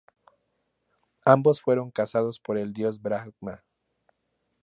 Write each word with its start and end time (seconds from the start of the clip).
Ambos 1.25 1.61
fueron 1.61 1.91
casados 1.91 2.39
por 2.39 2.57
el 2.57 2.73
dios 2.73 2.99
Brahmá. 3.03 3.63